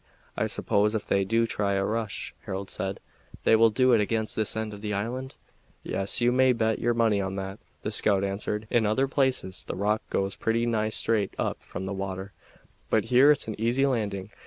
"I 0.35 0.47
suppose 0.47 0.95
if 0.95 1.05
they 1.05 1.23
do 1.23 1.45
try 1.45 1.73
a 1.73 1.85
rush," 1.85 2.33
Harold 2.45 2.71
said, 2.71 2.99
"they 3.43 3.55
will 3.55 3.69
do 3.69 3.91
it 3.91 4.01
against 4.01 4.35
this 4.35 4.57
end 4.57 4.73
of 4.73 4.81
the 4.81 4.95
island?" 4.95 5.35
"Yes, 5.83 6.21
you 6.21 6.31
may 6.31 6.53
bet 6.53 6.79
your 6.79 6.95
money 6.95 7.21
on 7.21 7.35
that," 7.35 7.59
the 7.83 7.91
scout 7.91 8.23
answered. 8.23 8.65
"In 8.71 8.87
other 8.87 9.07
places 9.07 9.63
the 9.63 9.75
rock 9.75 10.01
goes 10.09 10.35
pretty 10.35 10.65
nigh 10.65 10.89
straight 10.89 11.35
up 11.37 11.61
from 11.61 11.85
the 11.85 11.93
water, 11.93 12.33
but 12.89 13.05
here 13.13 13.29
it's 13.31 13.47
an 13.47 13.53
easy 13.61 13.85
landing. 13.85 14.31